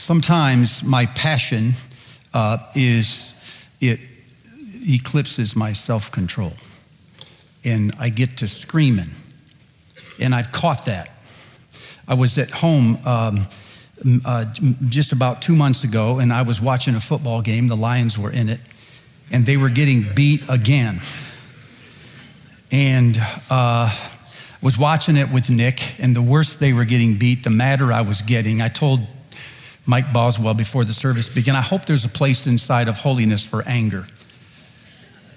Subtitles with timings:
[0.00, 1.72] sometimes my passion
[2.32, 3.32] uh, is
[3.80, 4.00] it
[4.86, 6.52] eclipses my self control.
[7.64, 9.10] And I get to screaming.
[10.20, 11.10] And I've caught that.
[12.08, 13.46] I was at home um,
[14.24, 14.44] uh,
[14.88, 17.68] just about two months ago, and I was watching a football game.
[17.68, 18.60] The Lions were in it,
[19.30, 20.98] and they were getting beat again.
[22.72, 23.16] And
[23.50, 23.90] uh,
[24.62, 28.02] was watching it with Nick, and the worse they were getting beat, the madder I
[28.02, 28.60] was getting.
[28.60, 29.00] I told
[29.90, 33.64] Mike Boswell before the service began, I hope there's a place inside of holiness for
[33.66, 34.06] anger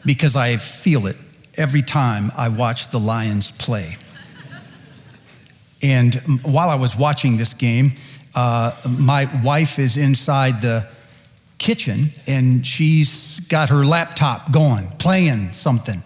[0.05, 1.15] because I feel it
[1.55, 3.95] every time I watch the Lions play.
[5.81, 6.13] And
[6.43, 7.93] while I was watching this game,
[8.35, 10.87] uh, my wife is inside the
[11.57, 16.03] kitchen and she's got her laptop going, playing something.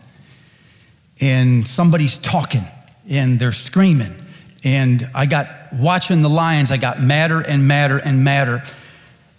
[1.20, 2.64] And somebody's talking
[3.10, 4.16] and they're screaming.
[4.64, 8.62] And I got watching the lions, I got madder and madder and madder.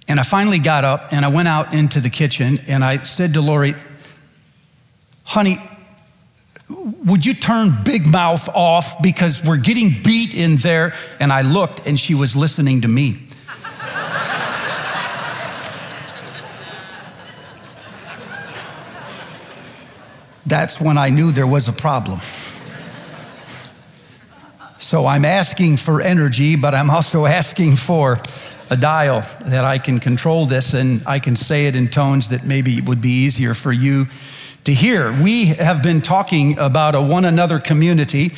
[0.07, 3.35] And I finally got up and I went out into the kitchen and I said
[3.35, 3.75] to Lori,
[5.25, 5.57] honey,
[7.05, 10.95] would you turn Big Mouth off because we're getting beat in there?
[11.21, 13.29] And I looked and she was listening to me.
[20.47, 22.21] That's when I knew there was a problem.
[24.89, 28.19] So I'm asking for energy, but I'm also asking for
[28.71, 32.47] a dial that I can control this and I can say it in tones that
[32.47, 34.07] maybe would be easier for you
[34.69, 35.11] to hear.
[35.23, 38.33] We have been talking about a one another community,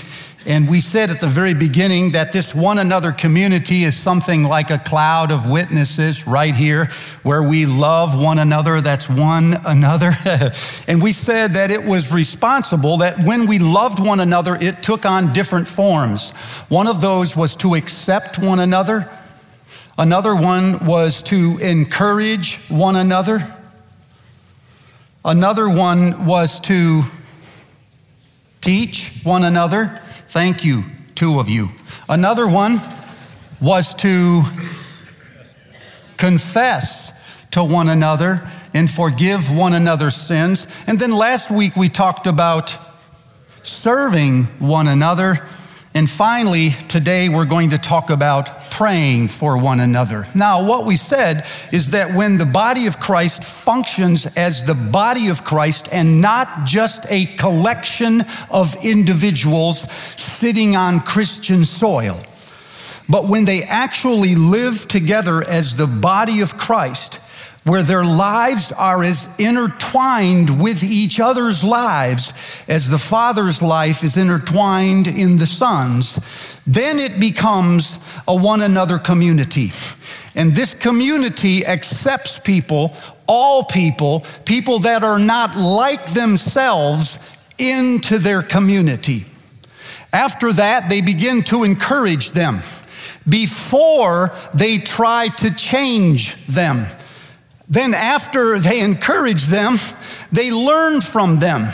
[0.47, 4.71] and we said at the very beginning that this one another community is something like
[4.71, 6.85] a cloud of witnesses right here
[7.25, 8.81] where we love one another.
[8.81, 10.13] That's one another.
[10.87, 15.05] and we said that it was responsible that when we loved one another, it took
[15.05, 16.31] on different forms.
[16.69, 19.11] One of those was to accept one another.
[19.99, 23.57] Another one was to encourage one another.
[25.25, 27.03] Another one was to
[28.63, 30.01] teach one another.
[30.29, 31.69] Thank you, two of you.
[32.09, 32.81] Another one
[33.61, 34.43] was to
[36.17, 37.13] confess
[37.51, 40.67] to one another and forgive one another's sins.
[40.87, 42.79] And then last week we talked about
[43.63, 45.47] serving one another.
[45.93, 48.49] And finally, today we're going to talk about
[48.81, 50.25] praying for one another.
[50.35, 55.29] Now, what we said is that when the body of Christ functions as the body
[55.29, 59.83] of Christ and not just a collection of individuals
[60.17, 62.23] sitting on Christian soil,
[63.07, 67.21] but when they actually live together as the body of Christ,
[67.71, 72.33] where their lives are as intertwined with each other's lives
[72.67, 76.19] as the Father's life is intertwined in the Son's,
[76.67, 79.69] then it becomes a one another community.
[80.35, 82.97] And this community accepts people,
[83.29, 87.21] all people, people that are not like themselves,
[87.57, 89.27] into their community.
[90.13, 92.63] After that, they begin to encourage them
[93.29, 96.87] before they try to change them.
[97.71, 99.77] Then, after they encourage them,
[100.33, 101.73] they learn from them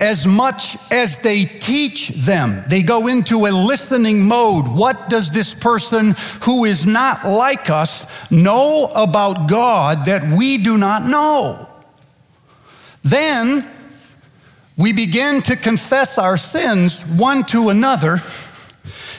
[0.00, 2.64] as much as they teach them.
[2.68, 4.66] They go into a listening mode.
[4.66, 10.78] What does this person who is not like us know about God that we do
[10.78, 11.70] not know?
[13.04, 13.68] Then
[14.78, 18.18] we begin to confess our sins one to another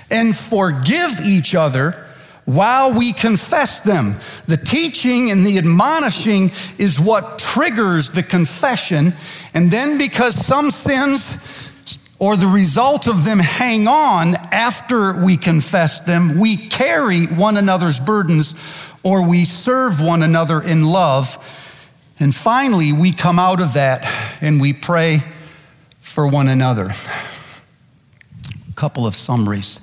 [0.09, 2.06] and forgive each other
[2.47, 4.15] while we confess them.
[4.47, 9.13] The teaching and the admonishing is what triggers the confession.
[9.53, 11.35] And then, because some sins
[12.19, 17.99] or the result of them hang on after we confess them, we carry one another's
[17.99, 18.55] burdens
[19.03, 21.35] or we serve one another in love.
[22.17, 24.07] And finally, we come out of that
[24.39, 25.21] and we pray
[25.99, 26.91] for one another.
[28.69, 29.81] A couple of summaries.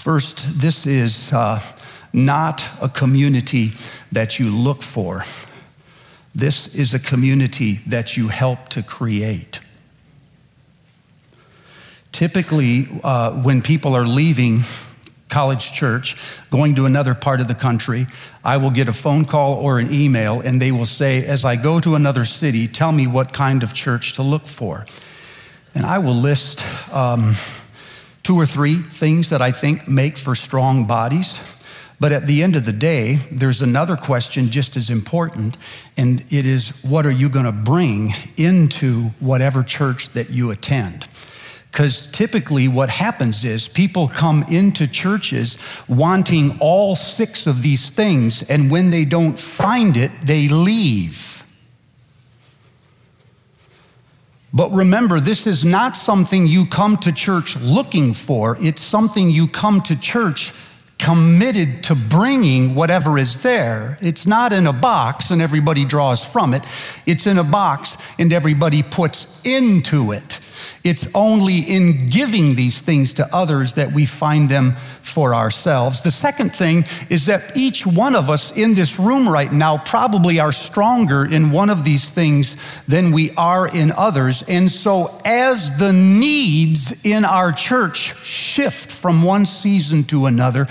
[0.00, 1.60] First, this is uh,
[2.14, 3.72] not a community
[4.10, 5.24] that you look for.
[6.34, 9.60] This is a community that you help to create.
[12.12, 14.60] Typically, uh, when people are leaving
[15.28, 16.16] college church,
[16.50, 18.06] going to another part of the country,
[18.42, 21.56] I will get a phone call or an email, and they will say, As I
[21.56, 24.86] go to another city, tell me what kind of church to look for.
[25.74, 27.34] And I will list um,
[28.30, 31.40] two or three things that I think make for strong bodies.
[31.98, 35.56] But at the end of the day, there's another question just as important,
[35.96, 41.08] and it is what are you going to bring into whatever church that you attend?
[41.72, 48.48] Because typically, what happens is people come into churches wanting all six of these things,
[48.48, 51.39] and when they don't find it, they leave.
[54.52, 58.56] But remember, this is not something you come to church looking for.
[58.60, 60.52] It's something you come to church
[60.98, 63.96] committed to bringing whatever is there.
[64.02, 66.62] It's not in a box and everybody draws from it.
[67.06, 70.39] It's in a box and everybody puts into it.
[70.82, 76.00] It's only in giving these things to others that we find them for ourselves.
[76.00, 80.40] The second thing is that each one of us in this room right now probably
[80.40, 82.56] are stronger in one of these things
[82.86, 84.42] than we are in others.
[84.48, 90.66] And so, as the needs in our church shift from one season to another,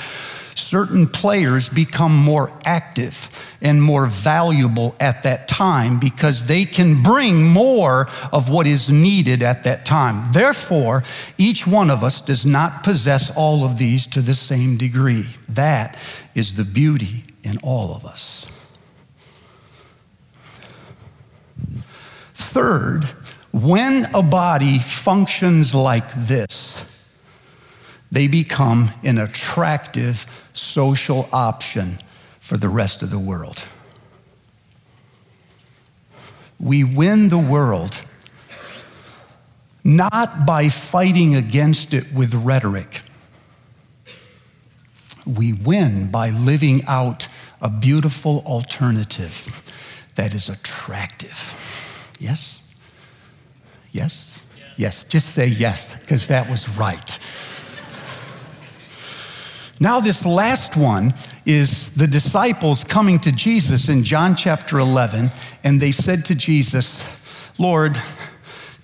[0.69, 3.27] certain players become more active
[3.59, 9.41] and more valuable at that time because they can bring more of what is needed
[9.41, 10.31] at that time.
[10.31, 11.01] Therefore,
[11.39, 15.25] each one of us does not possess all of these to the same degree.
[15.49, 15.95] That
[16.35, 18.45] is the beauty in all of us.
[22.35, 23.05] Third,
[23.51, 26.83] when a body functions like this,
[28.11, 31.99] they become an attractive social option
[32.39, 33.67] for the rest of the world.
[36.59, 38.03] We win the world
[39.83, 43.01] not by fighting against it with rhetoric.
[45.25, 47.27] We win by living out
[47.61, 52.15] a beautiful alternative that is attractive.
[52.19, 52.61] Yes?
[53.91, 54.45] Yes?
[54.57, 54.75] Yes.
[54.77, 55.03] yes.
[55.05, 57.18] Just say yes, because that was right.
[59.79, 61.13] Now, this last one
[61.45, 65.29] is the disciples coming to Jesus in John chapter 11,
[65.63, 67.01] and they said to Jesus,
[67.57, 67.97] Lord,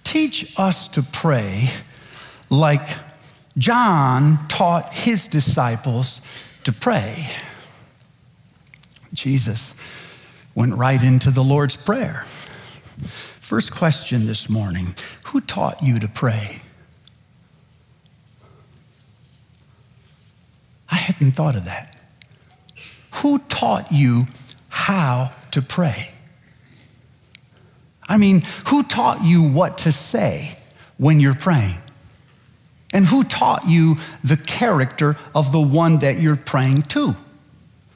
[0.03, 1.68] teach us to pray
[2.50, 2.88] like
[3.57, 6.21] John taught his disciples
[6.63, 7.27] to pray.
[9.13, 9.75] Jesus
[10.56, 12.24] went right into the Lord's Prayer.
[13.41, 14.95] First question this morning
[15.25, 16.62] Who taught you to pray?
[20.89, 21.95] I hadn't thought of that.
[23.15, 24.23] Who taught you
[24.69, 26.12] how to pray?
[28.07, 30.57] I mean, who taught you what to say
[30.97, 31.77] when you're praying?
[32.94, 37.15] And who taught you the character of the one that you're praying to?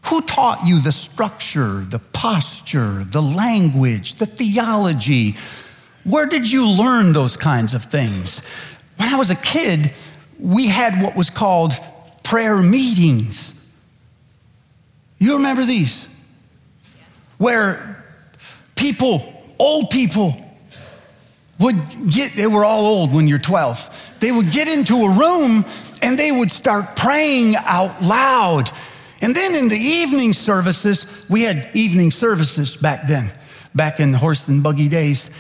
[0.07, 5.35] Who taught you the structure, the posture, the language, the theology?
[6.03, 8.39] Where did you learn those kinds of things?
[8.97, 9.95] When I was a kid,
[10.39, 11.73] we had what was called
[12.29, 13.55] prayer meetings.
[15.17, 16.07] You remember these?
[17.39, 18.05] Where
[18.75, 20.35] people, old people,
[21.59, 21.75] would
[22.07, 24.17] get, they were all old when you're 12.
[24.19, 25.65] They would get into a room
[26.03, 28.69] and they would start praying out loud.
[29.21, 33.31] And then in the evening services, we had evening services back then,
[33.73, 35.31] back in the horse and buggy days.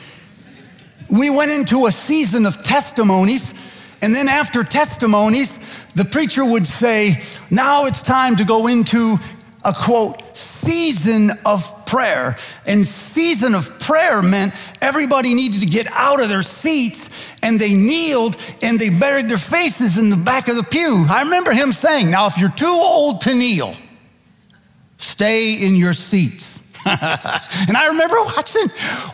[1.15, 3.53] We went into a season of testimonies.
[4.01, 5.57] And then after testimonies,
[5.93, 9.17] the preacher would say, Now it's time to go into
[9.63, 12.35] a quote, season of prayer.
[12.65, 17.09] And season of prayer meant everybody needed to get out of their seats
[17.43, 21.05] and they kneeled and they buried their faces in the back of the pew.
[21.09, 23.75] I remember him saying, Now, if you're too old to kneel,
[24.97, 26.57] stay in your seats.
[26.85, 28.67] and I remember watching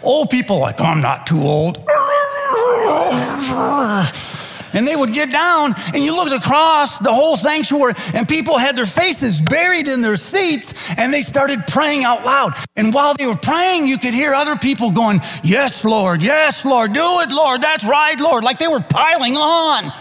[0.03, 1.77] old people like, oh, I'm not too old.
[4.75, 8.75] And they would get down, and you looked across the whole sanctuary, and people had
[8.75, 12.53] their faces buried in their seats, and they started praying out loud.
[12.75, 16.93] And while they were praying, you could hear other people going, Yes, Lord, yes, Lord,
[16.93, 19.91] do it, Lord, that's right, Lord, like they were piling on.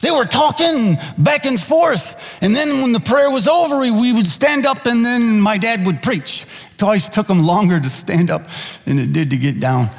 [0.00, 2.38] They were talking back and forth.
[2.42, 5.84] And then when the prayer was over, we would stand up, and then my dad
[5.86, 6.46] would preach.
[6.74, 8.42] It always took him longer to stand up
[8.84, 9.90] than it did to get down.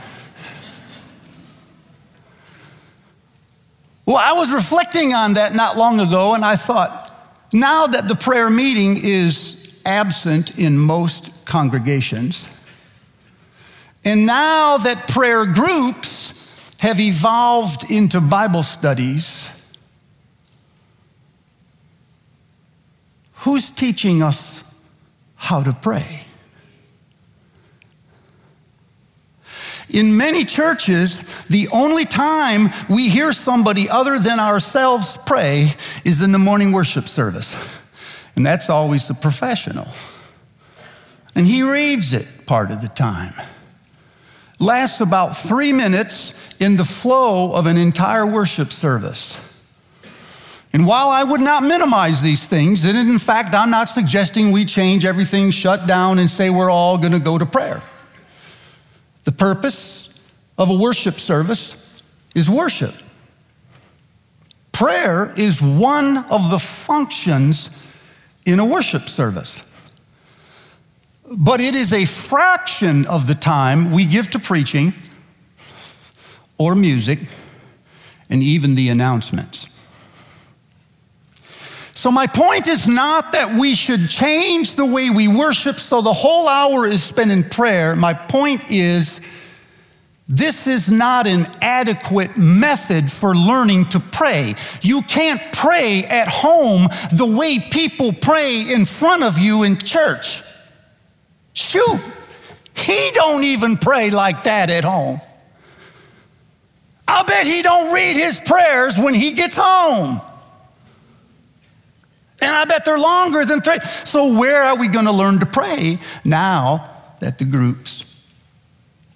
[4.08, 7.12] Well, I was reflecting on that not long ago, and I thought,
[7.52, 12.48] now that the prayer meeting is absent in most congregations,
[14.06, 16.34] and now that prayer groups
[16.80, 19.50] have evolved into Bible studies,
[23.34, 24.64] who's teaching us
[25.36, 26.27] how to pray?
[29.90, 35.70] In many churches, the only time we hear somebody other than ourselves pray
[36.04, 37.56] is in the morning worship service.
[38.36, 39.88] And that's always the professional.
[41.36, 43.34] And he reads it part of the time.
[44.60, 49.40] Lasts about three minutes, in the flow of an entire worship service.
[50.74, 54.66] And while I would not minimize these things, and in fact, I'm not suggesting we
[54.66, 57.82] change everything, shut down, and say we're all going to go to prayer.
[59.28, 60.08] The purpose
[60.58, 61.76] of a worship service
[62.34, 62.94] is worship.
[64.72, 67.70] Prayer is one of the functions
[68.46, 69.62] in a worship service.
[71.30, 74.94] But it is a fraction of the time we give to preaching
[76.58, 77.20] or music
[78.30, 79.67] and even the announcements.
[81.98, 86.14] So, my point is not that we should change the way we worship so the
[86.14, 87.96] whole hour is spent in prayer.
[87.96, 89.20] My point is
[90.30, 94.54] this is not an adequate method for learning to pray.
[94.84, 100.44] You can't pray at home the way people pray in front of you in church.
[101.54, 102.00] Shoot,
[102.76, 105.20] he don't even pray like that at home.
[107.08, 110.22] I'll bet he don't read his prayers when he gets home.
[112.42, 113.80] And I bet they're longer than three.
[113.80, 116.90] So, where are we going to learn to pray now
[117.20, 118.04] that the groups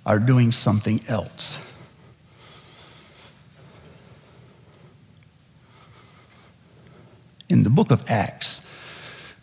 [0.06, 1.60] are doing something else?
[7.48, 8.62] In the book of Acts,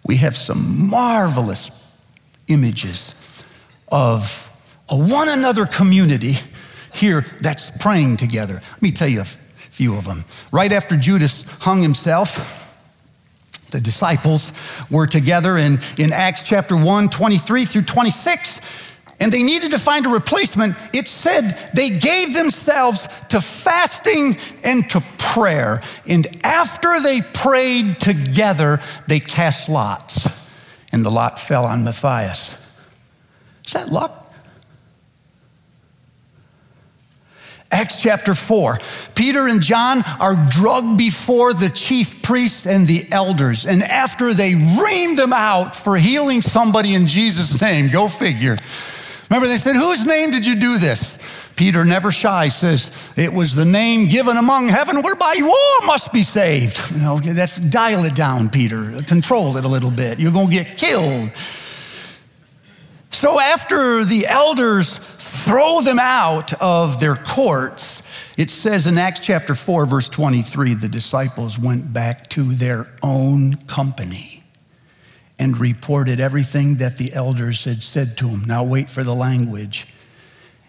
[0.04, 1.70] we have some marvelous
[2.48, 3.14] images
[3.92, 4.50] of
[4.90, 6.34] a one another community
[6.94, 8.54] here that's praying together.
[8.54, 10.24] Let me tell you a few of them.
[10.50, 12.67] Right after Judas hung himself,
[13.70, 14.52] the disciples
[14.90, 18.60] were together in, in Acts chapter 1, 23 through 26,
[19.20, 20.76] and they needed to find a replacement.
[20.92, 25.82] It said they gave themselves to fasting and to prayer.
[26.06, 30.28] And after they prayed together, they cast lots,
[30.92, 32.56] and the lot fell on Matthias.
[33.66, 34.27] Is that luck?
[37.70, 38.78] Acts chapter 4.
[39.14, 43.66] Peter and John are drugged before the chief priests and the elders.
[43.66, 48.56] And after they ream them out for healing somebody in Jesus' name, go figure.
[49.28, 51.18] Remember, they said, Whose name did you do this?
[51.56, 56.10] Peter, never shy, says, It was the name given among heaven whereby you all must
[56.12, 56.80] be saved.
[56.92, 59.02] You know, that's dial it down, Peter.
[59.02, 60.18] Control it a little bit.
[60.18, 61.34] You're going to get killed.
[63.10, 68.02] So after the elders throw them out of their courts,
[68.36, 73.56] it says in Acts chapter 4, verse 23, the disciples went back to their own
[73.66, 74.44] company
[75.38, 78.42] and reported everything that the elders had said to them.
[78.46, 79.86] Now, wait for the language.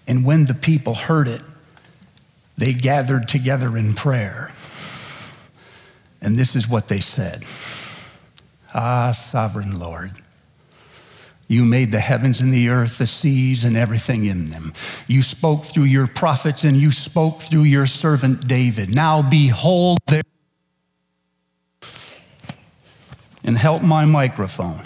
[0.07, 1.41] And when the people heard it,
[2.57, 4.51] they gathered together in prayer.
[6.21, 7.43] And this is what they said
[8.73, 10.11] Ah, sovereign Lord.
[11.49, 14.71] You made the heavens and the earth, the seas, and everything in them.
[15.07, 18.93] You spoke through your prophets and you spoke through your servant David.
[18.95, 20.21] Now behold their.
[23.43, 24.83] And help my microphone.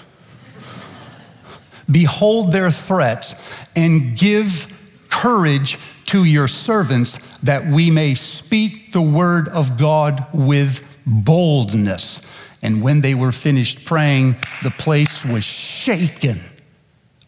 [1.92, 3.36] behold their threats
[3.76, 4.68] and give
[5.10, 12.22] courage to your servants that we may speak the word of God with boldness.
[12.62, 16.40] And when they were finished praying, the place was shaken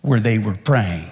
[0.05, 1.09] where they were praying.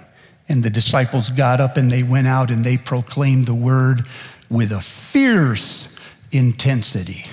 [0.47, 4.01] And the disciples got up and they went out and they proclaimed the word
[4.50, 5.88] with a fierce
[6.31, 7.25] intensity.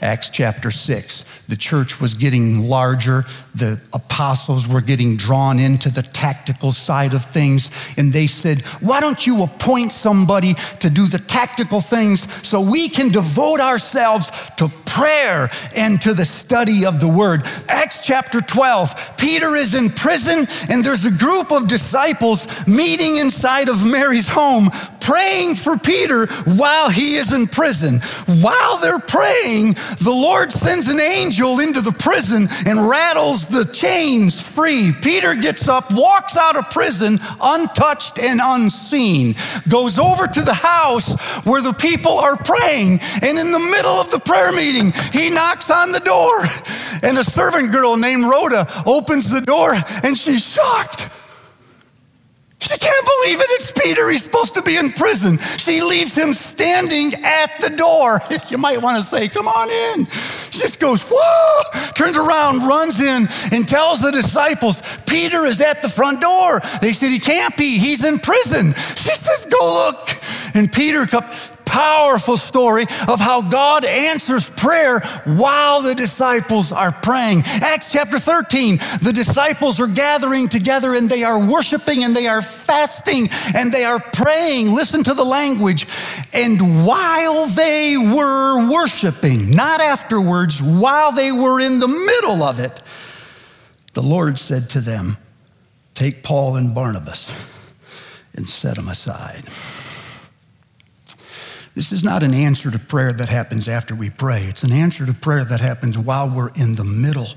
[0.00, 1.24] Acts chapter 6.
[1.48, 3.24] The church was getting larger.
[3.54, 7.70] The apostles were getting drawn into the tactical side of things.
[7.96, 12.88] And they said, Why don't you appoint somebody to do the tactical things so we
[12.90, 17.42] can devote ourselves to prayer and to the study of the word?
[17.68, 19.16] Acts chapter 12.
[19.18, 24.70] Peter is in prison, and there's a group of disciples meeting inside of Mary's home,
[25.00, 27.98] praying for Peter while he is in prison.
[28.40, 34.40] While they're praying, the Lord sends an angel into the prison and rattles the chains
[34.40, 34.92] free.
[35.02, 39.34] Peter gets up, walks out of prison untouched and unseen,
[39.68, 41.12] goes over to the house
[41.44, 45.70] where the people are praying, and in the middle of the prayer meeting, he knocks
[45.70, 46.44] on the door,
[47.02, 51.08] and a servant girl named Rhoda opens the door, and she's shocked.
[52.64, 53.46] She can't believe it.
[53.50, 54.08] It's Peter.
[54.08, 55.36] He's supposed to be in prison.
[55.58, 58.20] She leaves him standing at the door.
[58.50, 60.06] You might want to say, Come on in.
[60.50, 65.82] She just goes, Whoa, turns around, runs in, and tells the disciples, Peter is at
[65.82, 66.60] the front door.
[66.80, 67.78] They said, He can't be.
[67.78, 68.72] He's in prison.
[68.74, 70.18] She says, Go look.
[70.54, 71.04] And Peter
[71.74, 77.42] powerful story of how God answers prayer while the disciples are praying.
[77.44, 82.42] Acts chapter 13, the disciples are gathering together and they are worshiping and they are
[82.42, 84.72] fasting and they are praying.
[84.72, 85.86] Listen to the language.
[86.32, 92.80] And while they were worshiping, not afterwards, while they were in the middle of it,
[93.94, 95.16] the Lord said to them,
[95.94, 97.32] Take Paul and Barnabas
[98.36, 99.44] and set them aside.
[101.74, 104.42] This is not an answer to prayer that happens after we pray.
[104.42, 107.28] It's an answer to prayer that happens while we're in the middle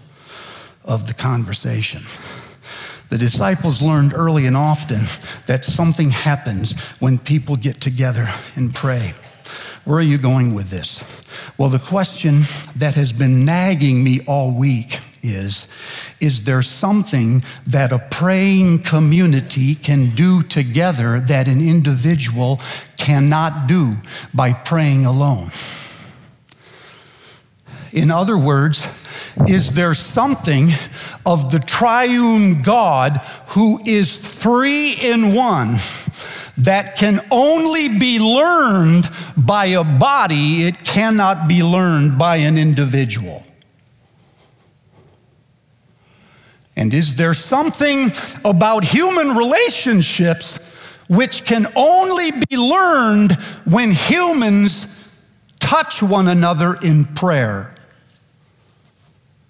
[0.86, 2.04] of the conversation.
[3.10, 5.00] The disciples learned early and often
[5.48, 9.14] that something happens when people get together and pray.
[9.86, 11.04] Where are you going with this?
[11.58, 12.42] Well, the question
[12.76, 15.70] that has been nagging me all week is
[16.20, 22.60] Is there something that a praying community can do together that an individual
[23.08, 23.94] cannot do
[24.34, 25.50] by praying alone?
[27.94, 28.86] In other words,
[29.48, 30.66] is there something
[31.26, 33.18] of the triune God
[33.56, 35.78] who is three in one
[36.58, 39.06] that can only be learned
[39.38, 40.64] by a body?
[40.68, 43.46] It cannot be learned by an individual.
[46.76, 48.12] And is there something
[48.44, 50.60] about human relationships
[51.08, 53.32] which can only be learned
[53.66, 54.86] when humans
[55.60, 57.74] touch one another in prayer?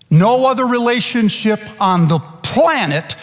[0.09, 3.15] No other relationship on the planet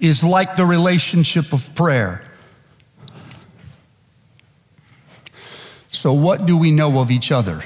[0.00, 2.22] is like the relationship of prayer.
[5.90, 7.62] So, what do we know of each other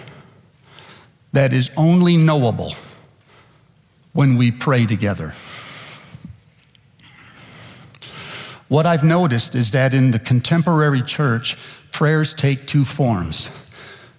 [1.33, 2.75] that is only knowable
[4.13, 5.35] when we pray together?
[8.75, 11.57] What I've noticed is that in the contemporary church,
[11.93, 13.49] prayers take two forms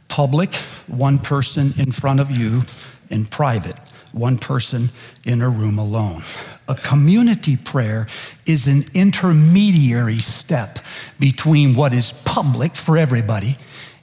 [0.07, 0.55] public,
[0.87, 2.61] one person in front of you,
[3.09, 3.77] and private,
[4.13, 4.91] one person
[5.25, 6.21] in a room alone.
[6.69, 8.07] A community prayer
[8.45, 10.79] is an intermediary step
[11.19, 13.57] between what is public for everybody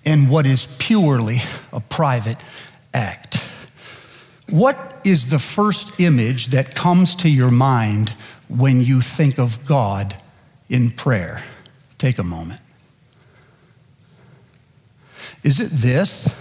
[0.04, 1.38] and what is purely
[1.72, 2.36] a private
[2.92, 3.36] act.
[4.50, 8.10] What is the first image that comes to your mind
[8.48, 10.18] when you think of God
[10.72, 11.44] in prayer.
[11.98, 12.60] Take a moment.
[15.44, 16.34] Is it this?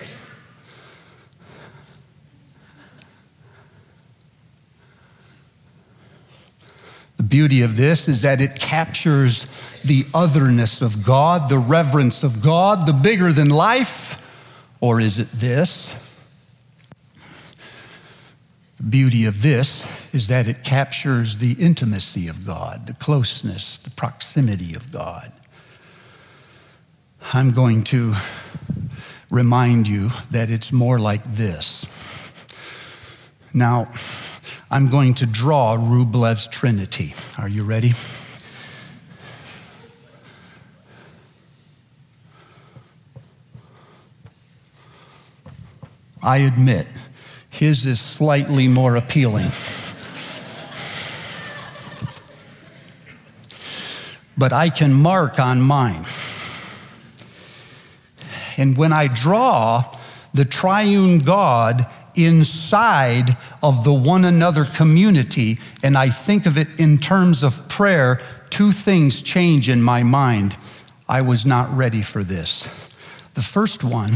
[7.18, 9.46] The beauty of this is that it captures
[9.82, 14.18] the otherness of God, the reverence of God, the bigger than life.
[14.80, 15.94] Or is it this?
[18.90, 24.74] Beauty of this is that it captures the intimacy of God, the closeness, the proximity
[24.76, 25.32] of God.
[27.34, 28.14] I'm going to
[29.30, 31.86] remind you that it's more like this.
[33.54, 33.92] Now,
[34.72, 37.14] I'm going to draw Rublev's Trinity.
[37.38, 37.92] Are you ready?
[46.24, 46.88] I admit
[47.62, 49.52] his is slightly more appealing.
[54.36, 56.08] But I can mark on mine.
[58.58, 59.84] And when I draw
[60.34, 63.30] the triune God inside
[63.62, 68.20] of the one another community, and I think of it in terms of prayer,
[68.50, 70.58] two things change in my mind.
[71.08, 72.64] I was not ready for this.
[73.36, 74.14] The first one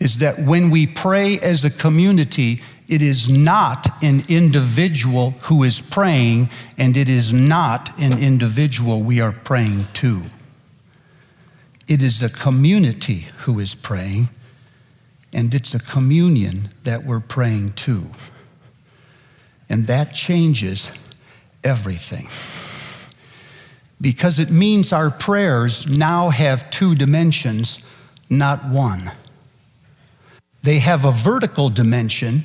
[0.00, 5.80] is that when we pray as a community, it is not an individual who is
[5.80, 10.22] praying, and it is not an individual we are praying to.
[11.86, 14.30] It is a community who is praying,
[15.34, 18.06] and it's a communion that we're praying to.
[19.68, 20.90] And that changes
[21.62, 22.26] everything.
[24.00, 27.78] Because it means our prayers now have two dimensions,
[28.30, 29.10] not one.
[30.62, 32.44] They have a vertical dimension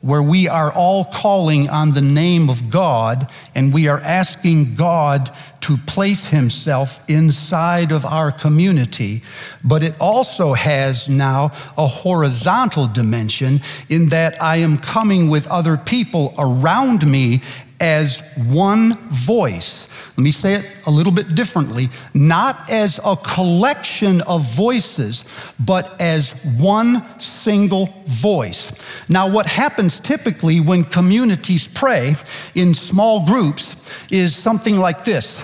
[0.00, 5.30] where we are all calling on the name of God and we are asking God
[5.62, 9.22] to place himself inside of our community.
[9.64, 15.76] But it also has now a horizontal dimension in that I am coming with other
[15.76, 17.42] people around me
[17.80, 19.88] as one voice
[20.18, 25.22] let me say it a little bit differently not as a collection of voices,
[25.64, 28.72] but as one single voice.
[29.08, 32.16] Now, what happens typically when communities pray
[32.56, 33.76] in small groups
[34.10, 35.38] is something like this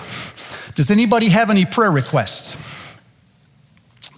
[0.75, 2.57] Does anybody have any prayer requests?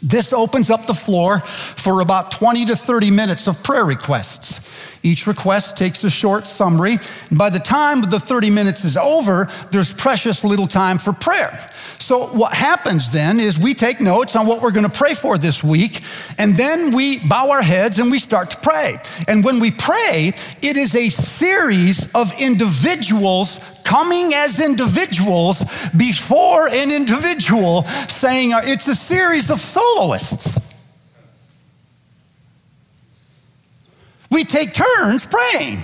[0.01, 4.60] This opens up the floor for about 20 to 30 minutes of prayer requests.
[5.03, 6.97] Each request takes a short summary.
[7.29, 11.57] And by the time the 30 minutes is over, there's precious little time for prayer.
[11.99, 15.38] So, what happens then is we take notes on what we're going to pray for
[15.38, 16.01] this week,
[16.38, 18.95] and then we bow our heads and we start to pray.
[19.27, 25.60] And when we pray, it is a series of individuals coming as individuals
[25.95, 30.57] before an individual saying, it's a series of soloists.
[34.38, 35.80] We take turns praying.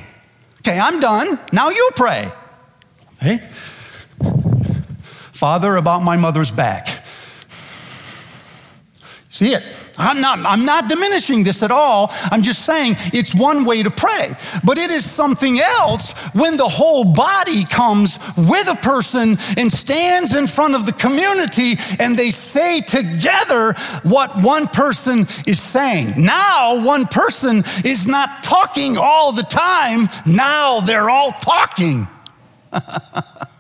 [0.60, 1.39] Okay, I'm done.
[1.52, 2.28] Now you pray.
[3.16, 3.39] Okay?
[5.34, 6.88] Father, about my mother's back.
[9.32, 9.63] See it?
[9.98, 12.12] I'm not, I'm not diminishing this at all.
[12.32, 14.32] I'm just saying it's one way to pray.
[14.64, 20.36] But it is something else when the whole body comes with a person and stands
[20.36, 26.14] in front of the community and they say together what one person is saying.
[26.18, 30.10] Now, one person is not talking all the time.
[30.26, 32.08] Now they're all talking.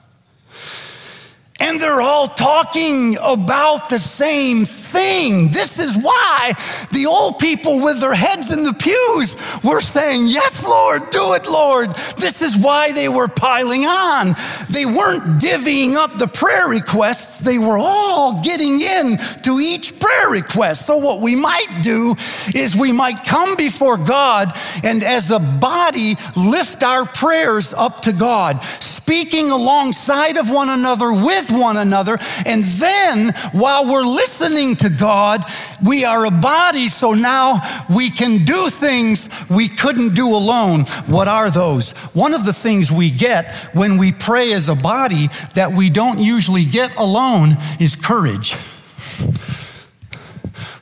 [1.63, 5.49] and they're all talking about the same thing.
[5.49, 6.51] This is why
[6.91, 11.47] the old people with their heads in the pews were saying, Yes, Lord, do it,
[11.47, 11.89] Lord.
[12.17, 14.35] This is why they were piling on.
[14.69, 20.29] They weren't divvying up the prayer requests, they were all getting in to each prayer
[20.29, 20.85] request.
[20.85, 22.13] So, what we might do
[22.53, 24.51] is we might come before God
[24.83, 28.61] and as a body lift our prayers up to God
[29.03, 32.17] speaking alongside of one another with one another.
[32.45, 35.43] And then while we're listening to God,
[35.85, 37.55] we are a body, so now
[37.93, 40.85] we can do things we couldn't do alone.
[41.07, 41.91] What are those?
[42.13, 46.19] One of the things we get when we pray as a body that we don't
[46.19, 48.55] usually get alone is courage.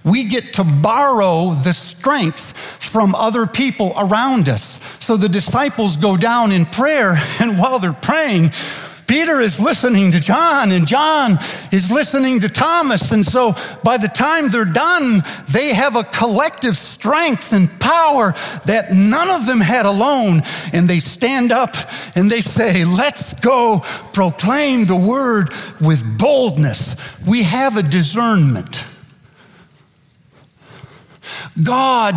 [0.05, 4.70] We get to borrow the strength from other people around us.
[5.01, 8.51] So the disciples go down in prayer, and while they're praying,
[9.07, 11.33] Peter is listening to John, and John
[11.73, 13.11] is listening to Thomas.
[13.11, 18.31] And so by the time they're done, they have a collective strength and power
[18.65, 20.43] that none of them had alone.
[20.71, 21.75] And they stand up
[22.15, 23.81] and they say, Let's go
[24.13, 25.49] proclaim the word
[25.85, 27.17] with boldness.
[27.27, 28.85] We have a discernment.
[31.61, 32.15] God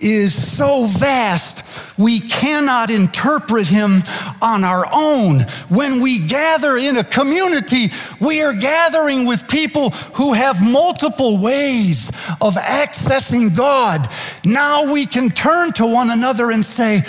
[0.00, 1.62] is so vast,
[1.98, 4.02] we cannot interpret him
[4.42, 5.40] on our own.
[5.68, 7.88] When we gather in a community,
[8.20, 12.08] we are gathering with people who have multiple ways
[12.40, 14.06] of accessing God.
[14.44, 17.02] Now we can turn to one another and say,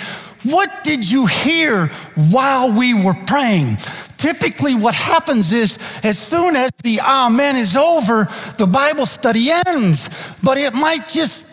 [0.44, 3.78] What did you hear while we were praying?
[4.18, 8.24] Typically, what happens is as soon as the Amen is over,
[8.58, 10.10] the Bible study ends,
[10.42, 11.46] but it might just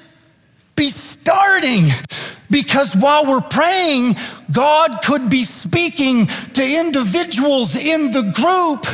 [0.77, 0.88] be
[1.24, 1.84] starting
[2.50, 4.14] because while we're praying,
[4.52, 8.84] God could be speaking to individuals in the group,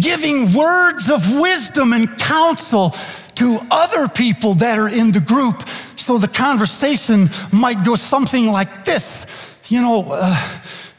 [0.00, 2.90] giving words of wisdom and counsel
[3.34, 5.66] to other people that are in the group.
[5.98, 9.26] So the conversation might go something like this
[9.68, 10.36] You know, uh,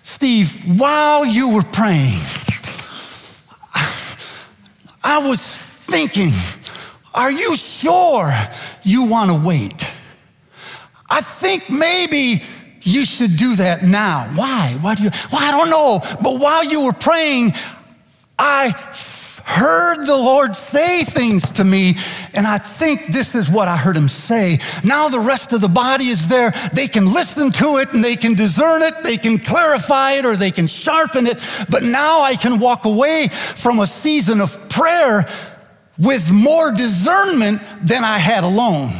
[0.01, 2.19] Steve, while you were praying,
[5.01, 6.31] I was thinking,
[7.13, 8.33] are you sure
[8.83, 9.81] you want to wait?
[11.11, 12.41] I think maybe
[12.81, 14.31] you should do that now.
[14.33, 14.77] Why?
[14.79, 15.09] Why do you?
[15.31, 15.99] Well, I don't know.
[16.23, 17.51] But while you were praying,
[18.39, 18.71] I
[19.43, 21.95] heard the Lord say things to me,
[22.33, 24.59] and I think this is what I heard him say.
[24.85, 26.51] Now the rest of the body is there.
[26.73, 30.35] They can listen to it and they can discern it, they can clarify it, or
[30.35, 31.37] they can sharpen it.
[31.69, 35.25] But now I can walk away from a season of prayer
[35.99, 38.91] with more discernment than I had alone.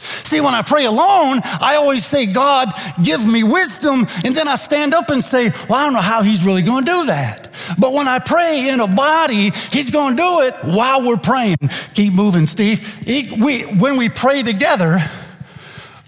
[0.00, 2.68] See, when I pray alone, I always say, God,
[3.02, 4.06] give me wisdom.
[4.24, 6.84] And then I stand up and say, Well, I don't know how he's really going
[6.84, 7.48] to do that.
[7.78, 11.56] But when I pray in a body, he's going to do it while we're praying.
[11.94, 12.80] Keep moving, Steve.
[13.04, 14.98] He, we, when we pray together,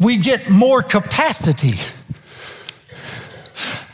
[0.00, 1.74] we get more capacity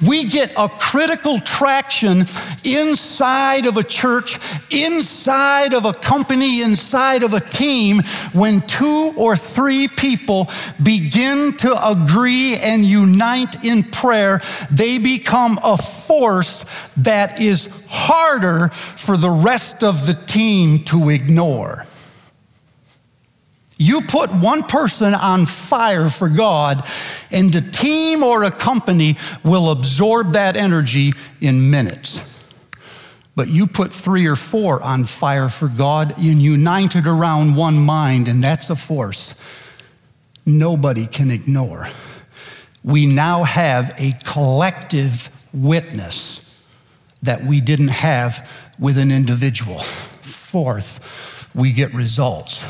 [0.07, 2.25] we get a critical traction
[2.65, 4.39] inside of a church,
[4.71, 8.01] inside of a company, inside of a team
[8.33, 10.49] when two or three people
[10.83, 14.41] begin to agree and unite in prayer.
[14.71, 16.65] They become a force
[16.99, 21.88] that is harder for the rest of the team to ignore.
[23.79, 26.85] You put one person on fire for God,
[27.31, 32.21] and a team or a company will absorb that energy in minutes.
[33.37, 38.27] But you put three or four on fire for God and united around one mind,
[38.27, 39.35] and that's a force
[40.45, 41.87] nobody can ignore.
[42.83, 46.41] We now have a collective witness
[47.23, 49.79] that we didn't have with an individual.
[49.79, 52.65] Fourth, we get results.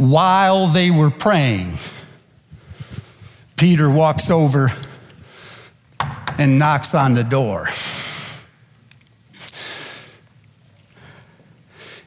[0.00, 1.74] While they were praying,
[3.58, 4.70] Peter walks over
[6.38, 7.66] and knocks on the door.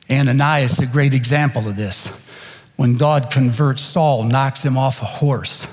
[0.10, 2.08] Ananias, a great example of this.
[2.78, 5.68] When God converts Saul, knocks him off a horse,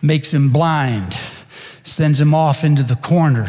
[0.00, 3.48] makes him blind, sends him off into the corner,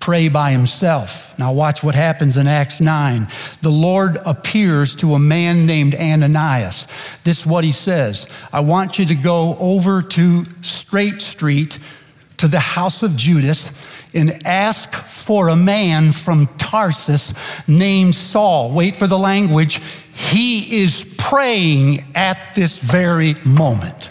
[0.00, 1.38] pray by himself.
[1.38, 3.28] Now, watch what happens in Acts 9.
[3.62, 6.86] The Lord appears to a man named Ananias.
[7.22, 11.78] This is what he says I want you to go over to Straight Street
[12.38, 13.70] to the house of Judas
[14.14, 17.34] and ask for a man from Tarsus
[17.68, 18.72] named Saul.
[18.72, 19.80] Wait for the language.
[20.14, 24.09] He is praying at this very moment.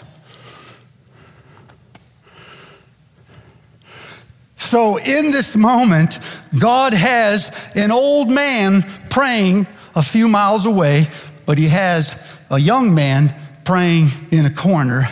[4.70, 6.20] So, in this moment,
[6.56, 11.08] God has an old man praying a few miles away,
[11.44, 12.14] but he has
[12.50, 15.08] a young man praying in a corner,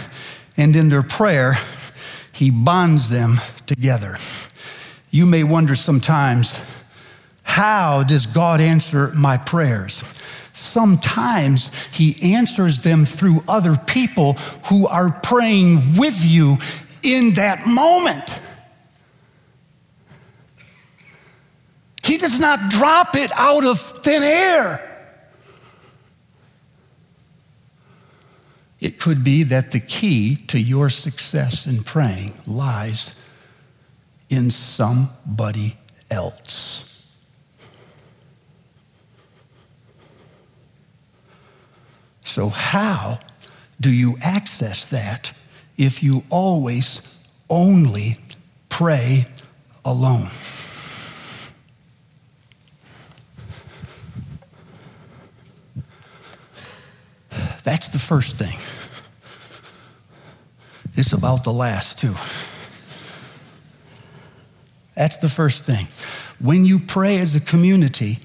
[0.57, 1.55] and in their prayer,
[2.33, 4.19] he bonds them together.
[5.11, 6.57] You may wonder sometimes,
[7.43, 10.05] how does God answer my prayers?
[10.53, 14.35] Sometimes he answers them through other people
[14.71, 16.59] who are praying with you
[17.03, 18.38] in that moment.
[22.09, 24.83] He does not drop it out of thin air.
[28.81, 33.15] It could be that the key to your success in praying lies
[34.31, 35.77] in somebody
[36.11, 36.83] else.
[42.23, 43.19] So, how
[43.79, 45.35] do you access that
[45.77, 47.03] if you always
[47.51, 48.17] only
[48.71, 49.27] pray
[49.85, 50.31] alone?
[57.69, 58.57] That's the first thing.
[60.95, 62.15] It's about the last, too.
[64.95, 65.85] That's the first thing.
[66.43, 68.21] When you pray as a community,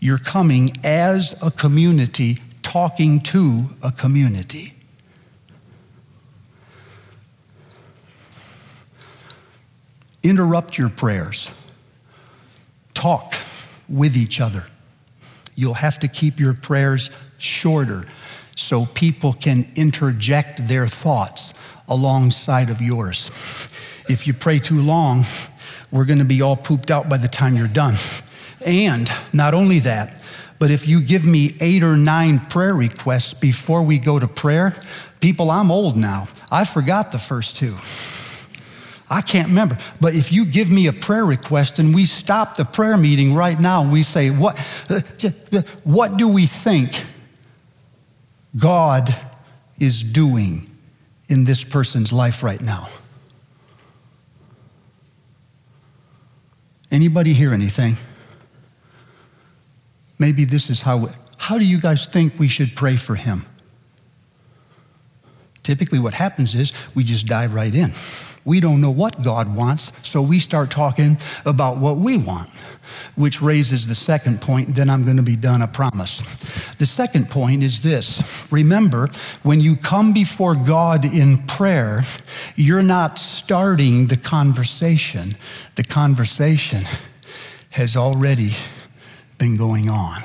[0.00, 4.72] you're coming as a community, talking to a community.
[10.22, 11.50] Interrupt your prayers.
[12.94, 13.34] Talk
[13.86, 14.64] with each other.
[15.54, 18.06] You'll have to keep your prayers shorter
[18.54, 21.54] so people can interject their thoughts
[21.88, 23.28] alongside of yours.
[24.08, 25.24] If you pray too long,
[25.90, 27.94] we're going to be all pooped out by the time you're done.
[28.66, 30.22] And not only that,
[30.58, 34.76] but if you give me eight or nine prayer requests before we go to prayer,
[35.20, 36.28] people, I'm old now.
[36.50, 37.76] I forgot the first two.
[39.08, 39.76] I can't remember.
[40.00, 43.58] But if you give me a prayer request and we stop the prayer meeting right
[43.58, 44.54] now and we say, what,
[44.88, 45.00] uh,
[45.56, 46.92] uh, what do we think
[48.58, 49.08] God
[49.78, 50.70] is doing
[51.28, 52.88] in this person's life right now.
[56.90, 57.96] Anybody hear anything?
[60.18, 61.08] Maybe this is how,
[61.38, 63.46] how do you guys think we should pray for him?
[65.70, 67.92] Typically, what happens is we just dive right in.
[68.44, 72.50] We don't know what God wants, so we start talking about what we want
[73.14, 74.74] which raises the second point.
[74.74, 76.18] Then I'm going to be done, I promise.
[76.74, 79.10] The second point is this remember,
[79.44, 82.00] when you come before God in prayer,
[82.56, 85.36] you're not starting the conversation,
[85.76, 86.82] the conversation
[87.70, 88.50] has already
[89.38, 90.22] been going on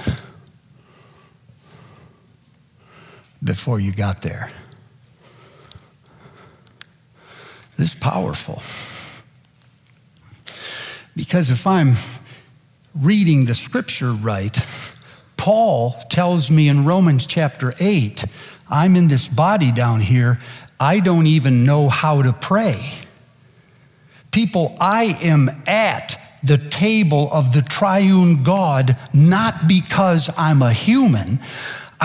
[3.43, 4.49] before you got there.
[7.77, 8.61] This is powerful.
[11.15, 11.93] Because if I'm
[12.93, 14.65] reading the scripture right,
[15.37, 18.25] Paul tells me in Romans chapter 8,
[18.69, 20.39] I'm in this body down here,
[20.79, 22.75] I don't even know how to pray.
[24.31, 31.39] People, I am at the table of the triune God not because I'm a human.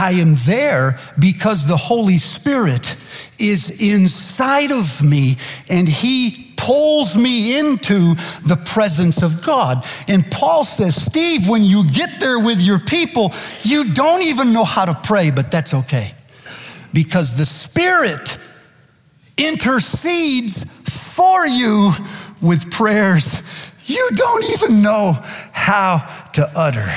[0.00, 2.94] I am there because the Holy Spirit
[3.38, 5.36] is inside of me
[5.68, 8.14] and He pulls me into
[8.46, 9.84] the presence of God.
[10.08, 13.32] And Paul says, Steve, when you get there with your people,
[13.62, 16.12] you don't even know how to pray, but that's okay.
[16.92, 18.36] Because the Spirit
[19.36, 20.64] intercedes
[21.12, 21.90] for you
[22.40, 23.40] with prayers
[23.90, 25.14] you don't even know
[25.52, 25.98] how
[26.34, 26.88] to utter.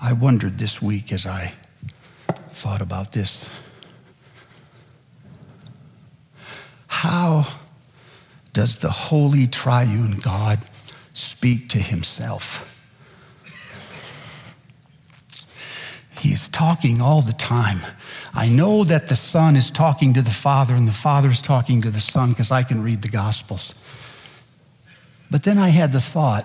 [0.00, 1.54] I wondered this week as I
[2.50, 3.48] thought about this.
[6.88, 7.46] How
[8.52, 10.60] does the holy triune God
[11.14, 12.64] speak to himself?
[16.20, 17.78] He is talking all the time.
[18.34, 21.80] I know that the Son is talking to the Father and the Father is talking
[21.82, 23.74] to the Son because I can read the Gospels.
[25.30, 26.44] But then I had the thought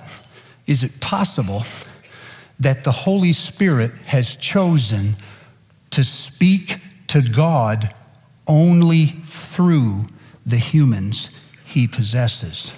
[0.66, 1.64] is it possible
[2.60, 5.16] that the Holy Spirit has chosen
[5.92, 7.86] to speak to God
[8.48, 10.08] only through
[10.46, 11.30] the humans
[11.66, 12.76] he possesses.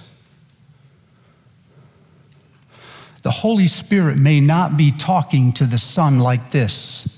[3.22, 7.08] The Holy Spirit may not be talking to the Son like this.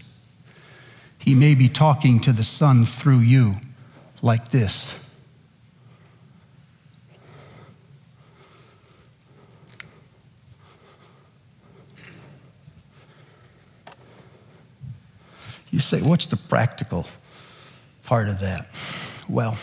[1.18, 3.56] He may be talking to the Son through you
[4.22, 4.94] like this.
[15.78, 17.06] You say, what's the practical
[18.02, 18.66] part of that?
[19.28, 19.56] Well,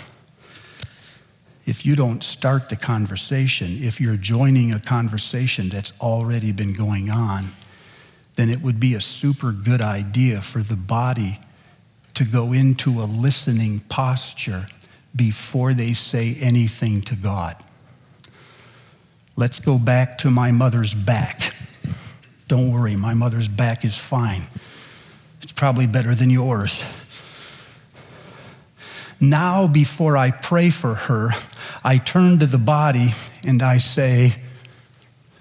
[1.65, 7.09] if you don't start the conversation, if you're joining a conversation that's already been going
[7.09, 7.43] on,
[8.35, 11.37] then it would be a super good idea for the body
[12.13, 14.67] to go into a listening posture
[15.17, 17.57] before they say anything to God.
[19.35, 21.53] Let's go back to my mother's back.
[22.47, 24.43] Don't worry, my mother's back is fine.
[25.55, 26.83] Probably better than yours.
[29.21, 31.29] Now, before I pray for her,
[31.83, 33.07] I turn to the body
[33.47, 34.33] and I say,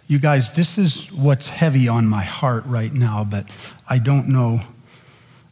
[0.07, 3.45] You guys, this is what's heavy on my heart right now, but
[3.91, 4.59] I don't know.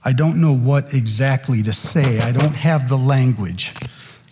[0.05, 2.21] I don't know what exactly to say.
[2.21, 3.73] I don't have the language.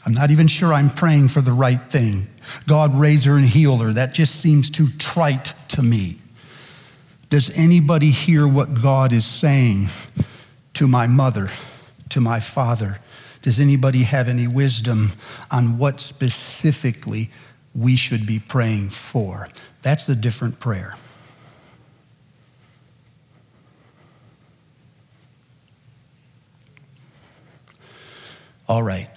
[0.06, 2.28] I'm not even sure I'm praying for the right thing.
[2.66, 3.92] God raise her and heal her.
[3.92, 6.16] That just seems too trite to me.
[7.30, 9.86] Does anybody hear what God is saying
[10.74, 11.48] to my mother,
[12.08, 12.98] to my father?
[13.42, 15.12] Does anybody have any wisdom
[15.48, 17.30] on what specifically
[17.72, 19.48] we should be praying for?
[19.82, 20.94] That's a different prayer.
[28.68, 29.08] All right,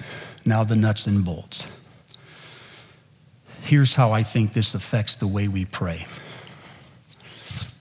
[0.45, 1.65] now the nuts and bolts.
[3.63, 6.05] Here's how I think this affects the way we pray.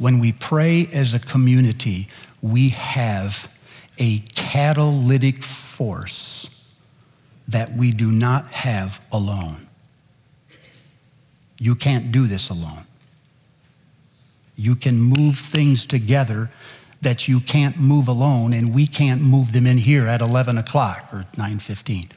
[0.02, 2.08] When we pray as a community,
[2.40, 3.48] we have
[4.00, 6.50] a catalytic force
[7.46, 9.68] that we do not have alone.
[11.56, 12.82] You can't do this alone.
[14.56, 16.50] You can move things together
[17.00, 21.10] that you can't move alone, and we can't move them in here at 11 o'clock
[21.12, 22.10] or 9.15.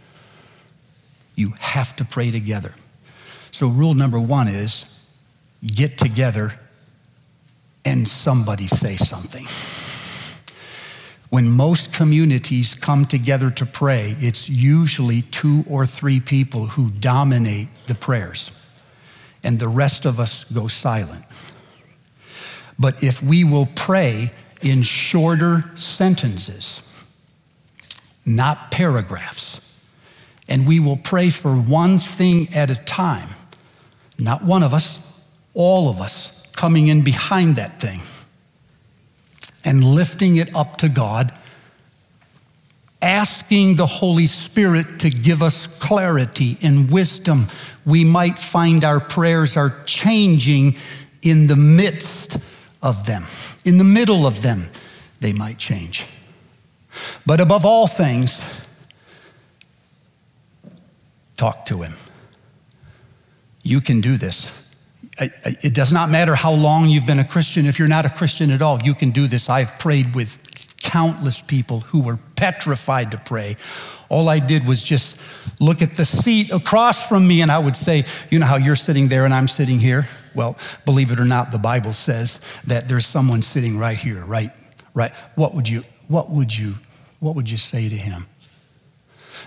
[1.36, 2.74] You have to pray together.
[3.52, 4.90] So rule number one is
[5.64, 6.54] get together
[7.86, 9.46] and somebody say something.
[11.30, 17.68] When most communities come together to pray, it's usually two or three people who dominate
[17.88, 18.52] the prayers,
[19.44, 21.24] and the rest of us go silent.
[22.80, 26.82] But if we will pray in shorter sentences,
[28.26, 29.62] not paragraphs,
[30.50, 33.30] and we will pray for one thing at a time,
[34.18, 35.00] not one of us,
[35.54, 38.00] all of us coming in behind that thing
[39.64, 41.32] and lifting it up to God,
[43.02, 47.48] asking the Holy Spirit to give us clarity and wisdom,
[47.86, 50.76] we might find our prayers are changing
[51.22, 52.38] in the midst
[52.82, 53.26] of them.
[53.66, 54.70] In the middle of them,
[55.20, 56.06] they might change.
[57.26, 58.44] But above all things,
[61.36, 61.94] talk to Him.
[63.64, 64.65] You can do this.
[65.18, 67.66] It does not matter how long you've been a Christian.
[67.66, 69.50] If you're not a Christian at all, you can do this.
[69.50, 70.42] I've prayed with
[70.82, 73.56] countless people who were petrified to pray.
[74.10, 75.18] All I did was just
[75.60, 78.76] look at the seat across from me and I would say, You know how you're
[78.76, 80.08] sitting there and I'm sitting here?
[80.36, 84.50] Well, believe it or not, the Bible says that there's someone sitting right here, right?
[84.94, 85.12] Right.
[85.36, 86.76] What would you, what would you,
[87.20, 88.26] what would you say to him?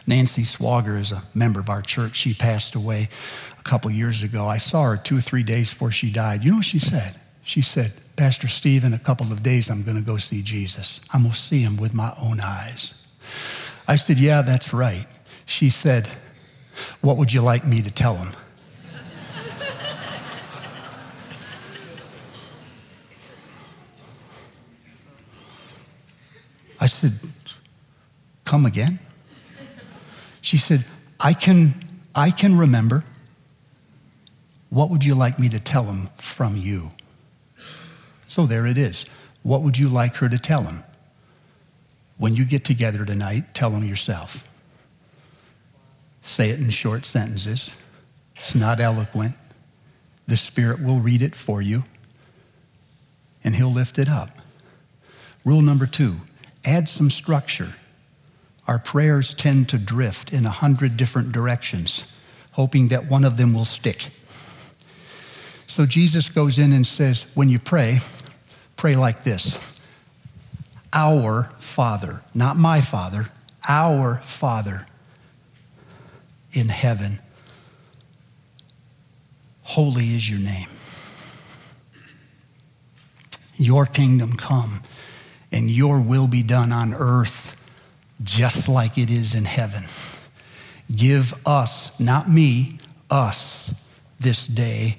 [0.07, 2.17] Nancy Swager is a member of our church.
[2.17, 3.09] She passed away
[3.59, 4.47] a couple years ago.
[4.47, 6.45] I saw her two or three days before she died.
[6.45, 7.15] You know what she said?
[7.43, 11.01] She said, Pastor Steve, in a couple of days, I'm going to go see Jesus.
[11.15, 13.07] I'm going to see him with my own eyes.
[13.87, 15.07] I said, Yeah, that's right.
[15.47, 16.09] She said,
[17.01, 18.33] What would you like me to tell him?
[26.81, 27.13] I said,
[28.45, 28.99] Come again?
[30.49, 30.87] She said,
[31.21, 31.75] I can,
[32.15, 33.05] I can remember.
[34.71, 36.93] What would you like me to tell him from you?
[38.27, 39.05] So there it is.
[39.43, 40.85] What would you like her to tell him?
[42.17, 44.49] When you get together tonight, tell him yourself.
[46.23, 47.71] Say it in short sentences.
[48.37, 49.35] It's not eloquent.
[50.29, 51.83] The Spirit will read it for you,
[53.45, 54.31] and He'll lift it up.
[55.45, 56.17] Rule number two
[56.65, 57.75] add some structure.
[58.69, 62.05] Our prayers tend to drift in a hundred different directions,
[62.53, 64.11] hoping that one of them will stick.
[65.67, 68.01] So Jesus goes in and says, when you pray,
[68.77, 69.59] pray like this
[70.93, 73.31] Our Father, not my Father,
[73.67, 74.85] our Father
[76.53, 77.21] in heaven,
[79.63, 80.69] holy is your name.
[83.57, 84.83] Your kingdom come
[85.51, 87.58] and your will be done on earth
[88.23, 89.85] just like it is in heaven.
[90.95, 92.79] Give us, not me,
[93.11, 93.73] us
[94.21, 94.97] this day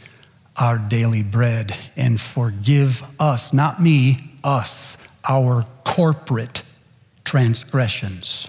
[0.60, 4.98] our daily bread and forgive us, not me, us,
[5.28, 6.64] our corporate
[7.24, 8.48] transgressions.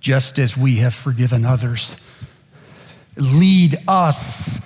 [0.00, 1.94] Just as we have forgiven others.
[3.16, 4.60] Lead us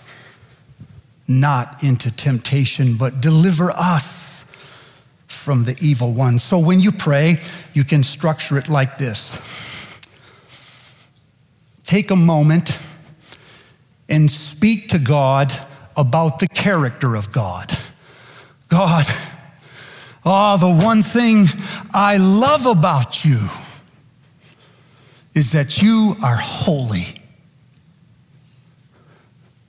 [1.26, 4.19] not into temptation, but deliver us
[5.50, 6.38] from the evil one.
[6.38, 7.40] So when you pray,
[7.74, 9.36] you can structure it like this
[11.82, 12.78] take a moment
[14.08, 15.52] and speak to God
[15.96, 17.72] about the character of God.
[18.68, 19.04] God,
[20.24, 21.46] oh, the one thing
[21.92, 23.48] I love about you
[25.34, 27.08] is that you are holy.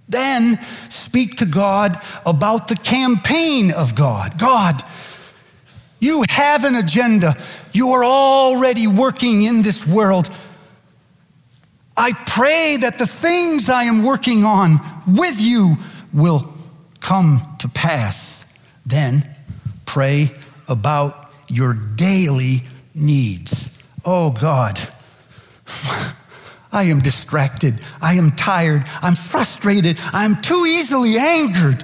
[0.08, 4.38] Then speak to God about the campaign of God.
[4.38, 4.84] God,
[6.02, 7.36] you have an agenda.
[7.72, 10.30] You are already working in this world
[11.97, 15.76] I pray that the things I am working on with you
[16.14, 16.52] will
[16.99, 18.43] come to pass.
[18.86, 19.24] Then
[19.86, 20.32] pray
[20.68, 22.62] about your daily
[22.95, 23.88] needs.
[24.06, 24.80] Oh God,
[26.72, 27.80] I am distracted.
[28.02, 28.84] I am tired.
[29.02, 29.99] I'm frustrated.
[30.14, 31.84] I'm too easily angered.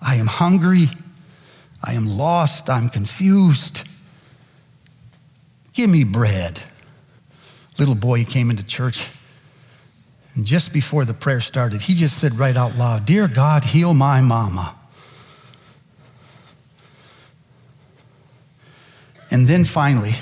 [0.00, 0.86] I am hungry.
[1.82, 2.68] I am lost.
[2.68, 3.86] I'm confused.
[5.72, 6.62] Give me bread
[7.78, 9.08] little boy, came into church.
[10.34, 13.94] And just before the prayer started, he just said right out loud, Dear God, heal
[13.94, 14.74] my mama.
[19.30, 20.12] And then finally,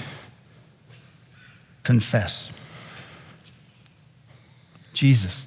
[1.83, 2.53] confess.
[4.93, 5.47] Jesus,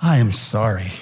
[0.00, 0.92] I am sorry.